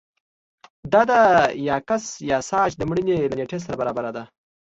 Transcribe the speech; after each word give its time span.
دا 0.93 1.01
د 1.09 1.11
یاکس 1.69 2.05
یاساج 2.31 2.71
د 2.77 2.81
مړینې 2.89 3.15
له 3.31 3.35
نېټې 3.39 3.59
سره 3.65 3.79
برابره 3.81 4.09
ده 4.17 4.23